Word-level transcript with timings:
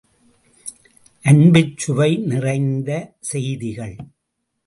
அன்புச்சுவை 1.25 2.09
நிறைந்த 2.31 2.89
செய்திகள்! 3.31 3.95